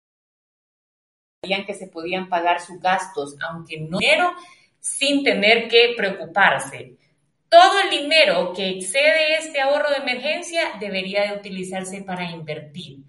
[1.43, 4.33] sabían que se podían pagar sus gastos, aunque no dinero,
[4.81, 6.97] sin tener que preocuparse.
[7.49, 13.05] Todo el dinero que excede este ahorro de emergencia debería de utilizarse para invertir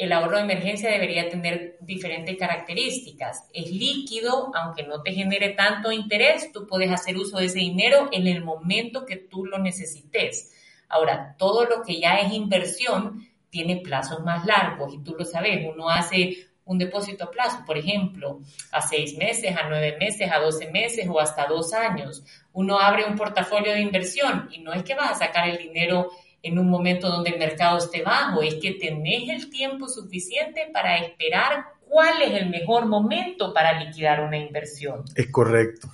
[0.00, 3.44] el ahorro de emergencia debería tener diferentes características.
[3.52, 8.08] Es líquido, aunque no te genere tanto interés, tú puedes hacer uso de ese dinero
[8.10, 10.54] en el momento que tú lo necesites.
[10.90, 15.66] Ahora, todo lo que ya es inversión tiene plazos más largos y tú lo sabes,
[15.66, 20.38] uno hace un depósito a plazo, por ejemplo, a seis meses, a nueve meses, a
[20.38, 22.22] doce meses o hasta dos años.
[22.52, 26.10] Uno abre un portafolio de inversión y no es que vas a sacar el dinero
[26.42, 30.98] en un momento donde el mercado esté bajo, es que tenés el tiempo suficiente para
[30.98, 35.04] esperar cuál es el mejor momento para liquidar una inversión.
[35.14, 35.88] Es correcto.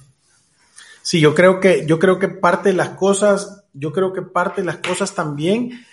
[1.02, 4.62] Sí, yo creo que, yo creo que parte de las cosas, yo creo que parte
[4.62, 5.84] de las cosas también,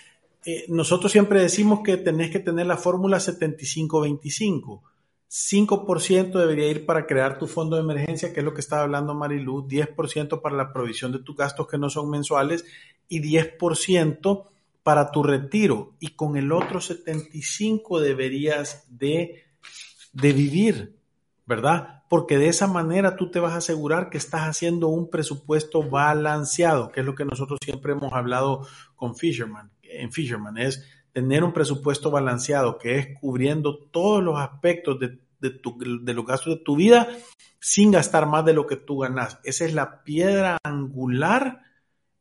[0.44, 4.82] eh, nosotros siempre decimos que tenés que tener la fórmula 75-25.
[5.28, 9.14] 5% debería ir para crear tu fondo de emergencia, que es lo que estaba hablando
[9.14, 12.64] Marilu, 10% para la provisión de tus gastos que no son mensuales
[13.08, 14.48] y 10%
[14.84, 15.94] para tu retiro.
[15.98, 19.42] Y con el otro 75% deberías de,
[20.12, 20.96] de vivir,
[21.46, 22.03] ¿verdad?
[22.14, 26.92] Porque de esa manera tú te vas a asegurar que estás haciendo un presupuesto balanceado,
[26.92, 29.72] que es lo que nosotros siempre hemos hablado con Fisherman.
[29.82, 35.18] En Fisherman es tener un presupuesto balanceado, que es cubriendo todos los aspectos de
[35.50, 37.08] de, los gastos de tu vida
[37.60, 39.38] sin gastar más de lo que tú ganas.
[39.44, 41.62] Esa es la piedra angular,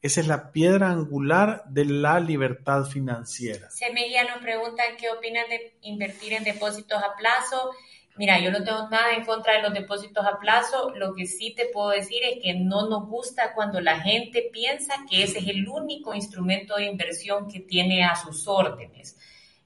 [0.02, 3.70] esa es la piedra angular de la libertad financiera.
[3.70, 7.72] Semilla nos pregunta qué opinas de invertir en depósitos a plazo.
[8.16, 10.92] Mira, yo no tengo nada en contra de los depósitos a plazo.
[10.96, 14.94] Lo que sí te puedo decir es que no nos gusta cuando la gente piensa
[15.10, 19.18] que ese es el único instrumento de inversión que tiene a sus órdenes.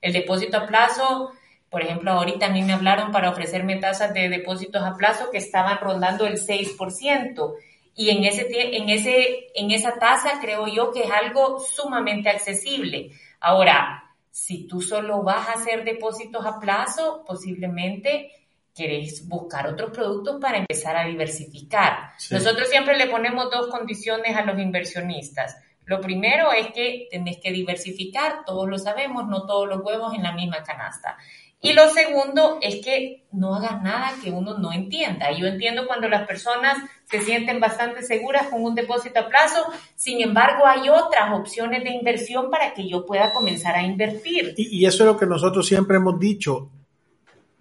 [0.01, 1.33] El depósito a plazo
[1.69, 5.37] por ejemplo, ahorita a mí me hablaron para ofrecerme tasas de depósitos a plazo que
[5.37, 7.53] estaban rondando el 6%.
[7.95, 13.11] Y en, ese, en, ese, en esa tasa creo yo que es algo sumamente accesible.
[13.39, 14.06] Ahora,
[14.39, 18.31] si tú solo vas a hacer depósitos a plazo, posiblemente
[18.73, 22.11] querés buscar otros productos para empezar a diversificar.
[22.29, 25.57] Nosotros siempre le ponemos dos condiciones a los inversionistas.
[25.85, 30.21] Lo primero es que tenés que diversificar, todos lo sabemos, no todos los huevos en
[30.21, 31.17] la misma canasta.
[31.59, 35.31] Y lo segundo es que no hagas nada que uno no entienda.
[35.31, 39.65] Yo entiendo cuando las personas se sienten bastante seguras con un depósito a plazo,
[39.95, 44.53] sin embargo hay otras opciones de inversión para que yo pueda comenzar a invertir.
[44.55, 46.69] Y, eso es lo que nosotros siempre hemos dicho,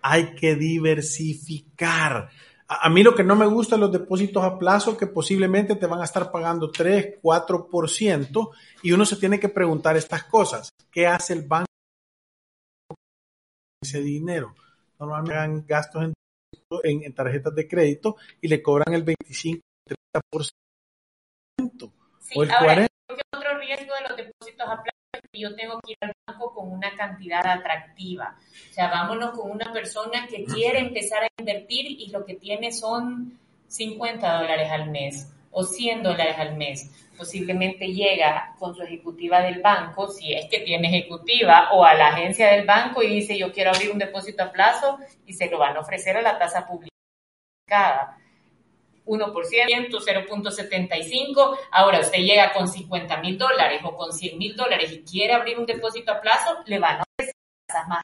[0.03, 2.29] hay que diversificar.
[2.69, 5.87] A, a mí lo que no me gusta los depósitos a plazo que posiblemente te
[5.87, 8.51] van a estar pagando 3, 4%
[8.83, 10.69] y uno se tiene que preguntar estas cosas.
[10.91, 11.67] ¿Qué hace el banco?
[13.83, 14.55] Ese dinero.
[14.99, 16.13] Normalmente hagan gastos
[16.83, 19.61] en, tarjetas de crédito y le cobran el 25
[20.13, 21.93] 30%.
[22.21, 25.81] Sí, o el ahora, otro riesgo de los depósitos a plazo es que yo tengo
[25.81, 28.37] que ir al banco con una cantidad atractiva.
[28.71, 32.73] O sea, vámonos con una persona que quiere empezar a invertir y lo que tiene
[32.73, 39.41] son 50 dólares al mes o 100 dólares al mes posiblemente llega con su ejecutiva
[39.41, 43.39] del banco, si es que tiene ejecutiva, o a la agencia del banco y dice
[43.39, 46.39] yo quiero abrir un depósito a plazo y se lo van a ofrecer a la
[46.39, 48.19] tasa publicada.
[49.07, 51.59] 1%, 0.75.
[51.71, 55.59] Ahora usted llega con 50 mil dólares o con 100 mil dólares y quiere abrir
[55.59, 57.35] un depósito a plazo, le van a ofrecer
[57.67, 58.03] tasas más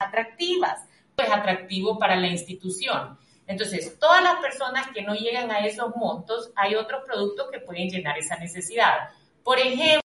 [0.00, 0.86] atractivas.
[1.16, 3.18] Pues atractivo para la institución.
[3.46, 7.88] Entonces, todas las personas que no llegan a esos montos, hay otros productos que pueden
[7.88, 9.10] llenar esa necesidad.
[9.42, 10.00] Por ejemplo,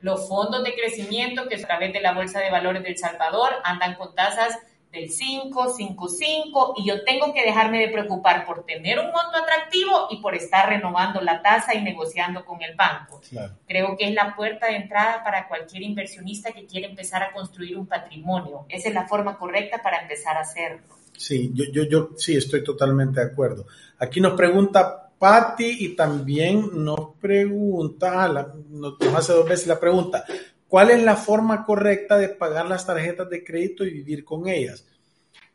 [0.00, 3.94] los fondos de crecimiento que a través de la Bolsa de Valores del Salvador andan
[3.94, 4.58] con tasas
[4.90, 9.36] del 5, 5, 5 y yo tengo que dejarme de preocupar por tener un monto
[9.36, 13.20] atractivo y por estar renovando la tasa y negociando con el banco.
[13.66, 17.76] Creo que es la puerta de entrada para cualquier inversionista que quiere empezar a construir
[17.76, 18.64] un patrimonio.
[18.68, 20.97] Esa es la forma correcta para empezar a hacerlo.
[21.18, 23.66] Sí, yo, yo, yo sí estoy totalmente de acuerdo.
[23.98, 30.24] Aquí nos pregunta Patti y también nos pregunta, ah, nos hace dos veces la pregunta,
[30.68, 34.86] ¿cuál es la forma correcta de pagar las tarjetas de crédito y vivir con ellas?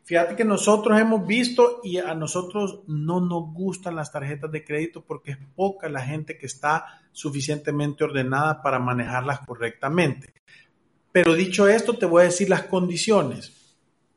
[0.02, 5.02] Fíjate que nosotros hemos visto y a nosotros no nos gustan las tarjetas de crédito
[5.02, 10.34] porque es poca la gente que está suficientemente ordenada para manejarlas correctamente.
[11.10, 13.63] Pero dicho esto, te voy a decir las condiciones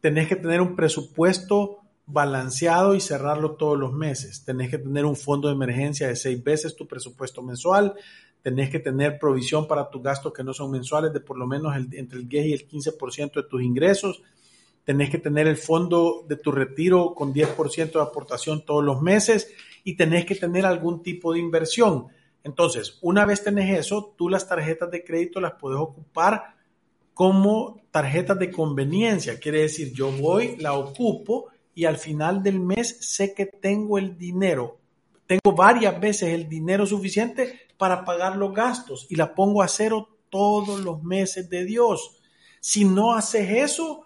[0.02, 4.44] tenés que tener un presupuesto balanceado y cerrarlo todos los meses.
[4.46, 7.96] Tenés que tener un fondo de emergencia de seis veces tu presupuesto mensual.
[8.42, 11.76] Tenés que tener provisión para tus gastos que no son mensuales de por lo menos
[11.76, 14.22] entre el 10 y el 15% de tus ingresos.
[14.86, 19.52] Tenés que tener el fondo de tu retiro con 10% de aportación todos los meses
[19.84, 22.08] y tenés que tener algún tipo de inversión.
[22.42, 26.56] Entonces, una vez tenés eso, tú las tarjetas de crédito las puedes ocupar
[27.18, 29.40] como tarjetas de conveniencia.
[29.40, 34.20] Quiere decir, yo voy, la ocupo y al final del mes sé que tengo el
[34.20, 34.78] dinero.
[35.26, 40.10] Tengo varias veces el dinero suficiente para pagar los gastos y la pongo a cero
[40.30, 42.22] todos los meses de Dios.
[42.60, 44.06] Si no haces eso,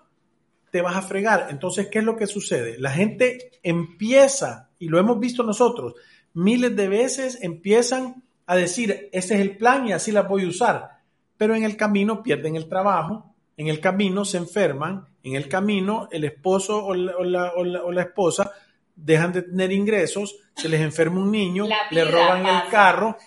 [0.71, 1.47] te vas a fregar.
[1.49, 2.79] Entonces, ¿qué es lo que sucede?
[2.79, 5.95] La gente empieza, y lo hemos visto nosotros,
[6.33, 10.47] miles de veces empiezan a decir, ese es el plan y así la voy a
[10.47, 11.00] usar.
[11.41, 16.07] Pero en el camino pierden el trabajo, en el camino se enferman, en el camino
[16.11, 18.51] el esposo o la, esposa
[18.95, 23.17] dejan de tener ingresos, se les enferma un niño, le roban el carro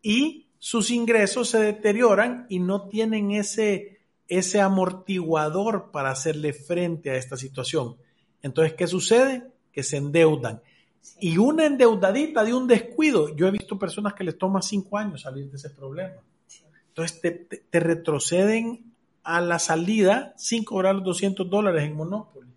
[0.00, 7.16] y sus ingresos se deterioran y no tienen ese, ese amortiguador para hacerle frente a
[7.16, 7.98] esta situación.
[8.40, 9.42] Entonces, ¿qué sucede?
[9.70, 10.62] Que se endeudan.
[11.20, 15.20] Y una endeudadita de un descuido, yo he visto personas que les toma cinco años
[15.20, 16.22] salir de ese problema.
[16.94, 17.20] Entonces
[17.70, 18.92] te, retroceden
[19.24, 22.48] a la salida sin cobrar los 200 dólares en Monopoly.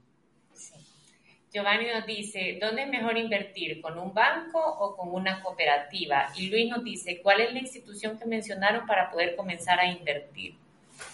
[1.53, 3.79] Giovanni nos dice, ¿dónde es mejor invertir?
[3.81, 6.27] ¿Con un banco o con una cooperativa?
[6.35, 10.55] Y Luis nos dice, ¿cuál es la institución que mencionaron para poder comenzar a invertir?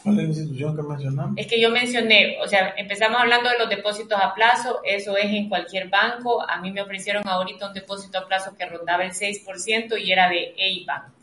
[0.02, 1.38] ¿Cuál es la institución que mencionamos?
[1.38, 5.26] Es que yo mencioné, o sea, empezamos hablando de los depósitos a plazo, eso es
[5.26, 6.42] en cualquier banco.
[6.50, 10.28] A mí me ofrecieron ahorita un depósito a plazo que rondaba el 6% y era
[10.28, 11.21] de A-Bank.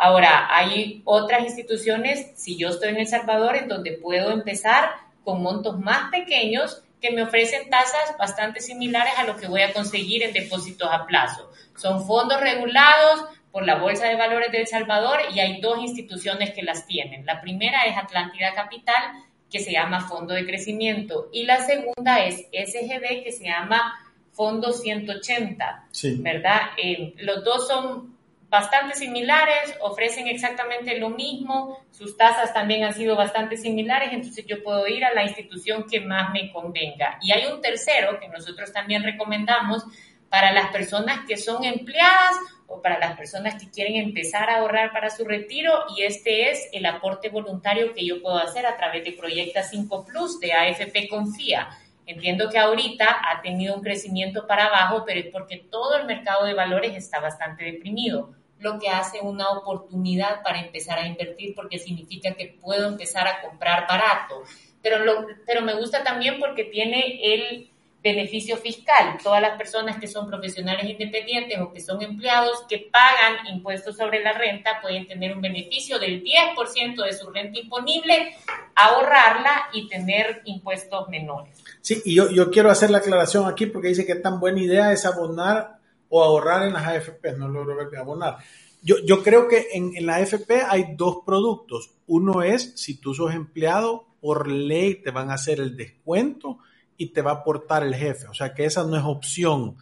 [0.00, 4.90] Ahora, hay otras instituciones, si yo estoy en El Salvador, en donde puedo empezar
[5.24, 9.72] con montos más pequeños que me ofrecen tasas bastante similares a lo que voy a
[9.72, 11.50] conseguir en depósitos a plazo.
[11.76, 16.52] Son fondos regulados, por la Bolsa de Valores de El Salvador y hay dos instituciones
[16.52, 17.26] que las tienen.
[17.26, 22.46] La primera es Atlántida Capital, que se llama Fondo de Crecimiento, y la segunda es
[22.52, 23.98] SGB, que se llama
[24.30, 25.88] Fondo 180,
[26.18, 26.60] ¿verdad?
[26.80, 28.09] Eh, los dos son
[28.50, 34.62] bastante similares, ofrecen exactamente lo mismo, sus tasas también han sido bastante similares, entonces yo
[34.64, 37.18] puedo ir a la institución que más me convenga.
[37.22, 39.84] Y hay un tercero que nosotros también recomendamos
[40.28, 42.34] para las personas que son empleadas
[42.66, 46.68] o para las personas que quieren empezar a ahorrar para su retiro y este es
[46.72, 51.08] el aporte voluntario que yo puedo hacer a través de Proyecta 5 Plus de AFP
[51.08, 51.68] Confía.
[52.06, 56.44] Entiendo que ahorita ha tenido un crecimiento para abajo, pero es porque todo el mercado
[56.44, 61.78] de valores está bastante deprimido, lo que hace una oportunidad para empezar a invertir porque
[61.78, 64.42] significa que puedo empezar a comprar barato.
[64.82, 67.70] Pero, pero me gusta también porque tiene el
[68.02, 69.18] beneficio fiscal.
[69.22, 74.22] Todas las personas que son profesionales independientes o que son empleados que pagan impuestos sobre
[74.22, 78.36] la renta pueden tener un beneficio del 10% de su renta imponible,
[78.74, 81.62] ahorrarla y tener impuestos menores.
[81.82, 84.92] Sí, y yo, yo quiero hacer la aclaración aquí porque dice que tan buena idea
[84.92, 85.79] es abonar
[86.10, 88.36] o ahorrar en las AFP, no logro ver que abonar.
[88.82, 91.92] Yo, yo creo que en, en la AFP hay dos productos.
[92.06, 96.58] Uno es, si tú sos empleado, por ley te van a hacer el descuento
[96.96, 98.26] y te va a aportar el jefe.
[98.28, 99.76] O sea que esa no es opción.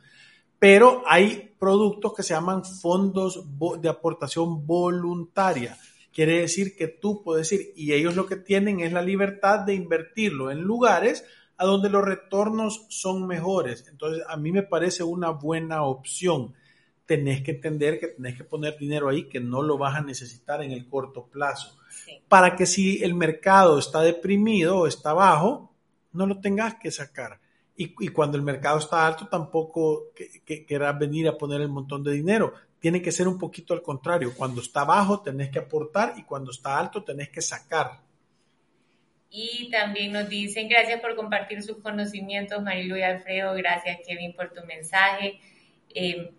[0.59, 3.45] Pero hay productos que se llaman fondos
[3.81, 5.77] de aportación voluntaria.
[6.13, 9.75] Quiere decir que tú puedes ir y ellos lo que tienen es la libertad de
[9.75, 11.25] invertirlo en lugares
[11.59, 13.85] a donde los retornos son mejores.
[13.89, 16.55] Entonces, a mí me parece una buena opción.
[17.05, 20.63] Tenés que entender que tenés que poner dinero ahí que no lo vas a necesitar
[20.63, 21.77] en el corto plazo.
[22.29, 25.73] Para que si el mercado está deprimido o está bajo,
[26.13, 27.41] no lo tengas que sacar.
[27.81, 32.13] Y, cuando el mercado está alto, tampoco que, querrás venir a poner el montón de
[32.13, 32.53] dinero.
[32.81, 34.33] Tiene que ser un poquito al contrario.
[34.37, 38.01] Cuando está bajo, tenés que aportar y cuando está alto, tenés que sacar.
[39.31, 43.55] Y también nos dicen, gracias por compartir sus conocimientos, Marilu y Alfredo.
[43.55, 45.41] Gracias, Kevin, por tu mensaje.
[45.95, 46.33] Eh,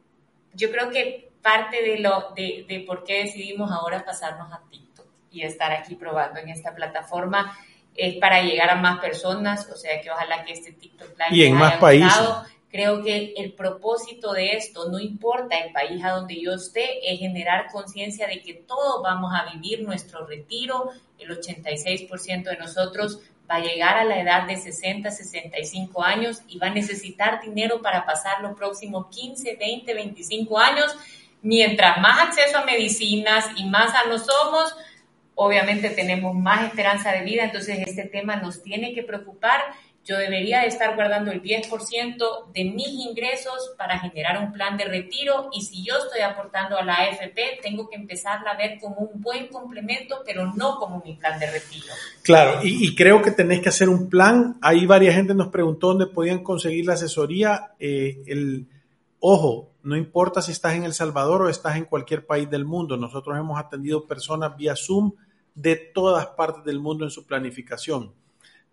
[0.54, 5.08] yo creo que parte de, lo, de, de por qué decidimos ahora pasarnos a TikTok
[5.32, 7.56] y estar aquí probando en esta plataforma
[7.96, 11.44] es para llegar a más personas, o sea que ojalá que este TikTok Live y
[11.44, 12.14] en más países.
[12.72, 17.20] Creo que el propósito de esto, no importa el país a donde yo esté, es
[17.20, 20.91] generar conciencia de que todos vamos a vivir nuestro retiro.
[21.17, 26.59] El 86% de nosotros va a llegar a la edad de 60, 65 años y
[26.59, 30.95] va a necesitar dinero para pasar los próximos 15, 20, 25 años.
[31.41, 34.76] Mientras más acceso a medicinas y más sanos somos,
[35.34, 39.61] obviamente tenemos más esperanza de vida, entonces este tema nos tiene que preocupar.
[40.10, 44.86] Yo debería de estar guardando el 10% de mis ingresos para generar un plan de
[44.86, 49.01] retiro y si yo estoy aportando a la AFP, tengo que empezarla a ver como
[49.01, 51.93] un buen complemento, pero no como mi plan de retiro.
[52.24, 54.57] Claro, y, creo que tenés que hacer un plan.
[54.64, 57.74] Ahí varias gente nos preguntó dónde podían conseguir la asesoría.
[57.80, 58.66] Eh, el,
[59.20, 62.97] ojo, no importa si estás en El Salvador o estás en cualquier país del mundo.
[62.97, 65.12] Nosotros hemos atendido personas vía Zoom
[65.53, 68.18] de todas partes del mundo en su planificación.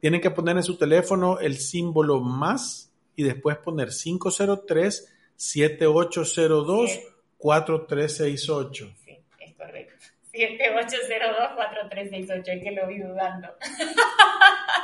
[0.00, 7.00] Tienen que poner en su teléfono el símbolo más y después poner 503 7802
[7.38, 8.94] 4368.
[9.04, 9.94] Sí, es correcto.
[10.32, 13.48] 7802-4368, es que lo vi dudando.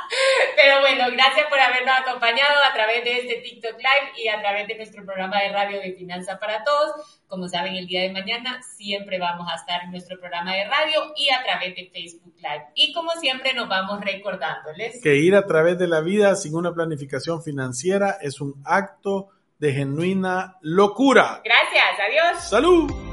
[0.55, 4.67] Pero bueno, gracias por habernos acompañado a través de este TikTok Live y a través
[4.67, 7.21] de nuestro programa de radio de Finanza para Todos.
[7.27, 11.13] Como saben, el día de mañana siempre vamos a estar en nuestro programa de radio
[11.15, 12.65] y a través de Facebook Live.
[12.75, 16.73] Y como siempre nos vamos recordándoles que ir a través de la vida sin una
[16.73, 21.41] planificación financiera es un acto de genuina locura.
[21.43, 22.43] Gracias, adiós.
[22.49, 23.12] Salud.